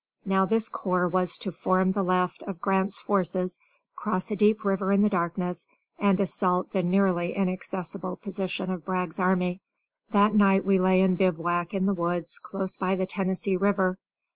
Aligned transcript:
Now 0.25 0.45
this 0.47 0.67
corps 0.67 1.07
was 1.07 1.37
to 1.37 1.51
form 1.51 1.91
the 1.91 2.01
left 2.01 2.41
of 2.47 2.59
Grant's 2.59 2.97
forces, 2.97 3.59
cross 3.95 4.31
a 4.31 4.35
deep 4.35 4.65
river 4.65 4.91
in 4.91 5.03
the 5.03 5.09
darkness, 5.09 5.67
and 5.99 6.19
assault 6.19 6.71
the 6.71 6.81
nearly 6.81 7.35
inaccessible 7.37 8.15
position 8.15 8.71
of 8.71 8.83
Bragg's 8.83 9.19
army. 9.19 9.61
That 10.09 10.33
night 10.33 10.65
we 10.65 10.79
lay 10.79 11.01
in 11.01 11.17
bivouac 11.17 11.75
in 11.75 11.85
the 11.85 11.93
woods 11.93 12.39
close 12.39 12.77
by 12.77 12.95
the 12.95 13.05
Tennessee 13.05 13.57
River. 13.57 13.99